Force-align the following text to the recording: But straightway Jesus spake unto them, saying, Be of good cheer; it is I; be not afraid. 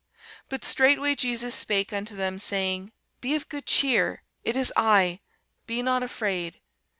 But 0.49 0.65
straightway 0.65 1.13
Jesus 1.13 1.53
spake 1.53 1.93
unto 1.93 2.15
them, 2.15 2.39
saying, 2.39 2.91
Be 3.19 3.35
of 3.35 3.47
good 3.49 3.67
cheer; 3.67 4.23
it 4.43 4.57
is 4.57 4.73
I; 4.75 5.19
be 5.67 5.83
not 5.83 6.01
afraid. 6.01 6.59